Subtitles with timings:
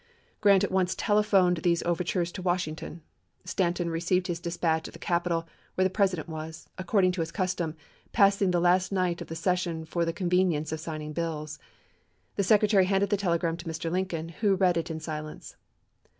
[0.41, 3.03] Grant at once telegraphed these overtures to Washington.
[3.45, 7.75] Stanton received his dispatch at the Capitol, where the President was, according to his custom,
[8.11, 11.59] passing the last night of the session for the convenience of signing bills.
[12.35, 13.91] The Secretary handed the telegram to Mr.
[13.91, 15.55] Lincoln, who read it in silence.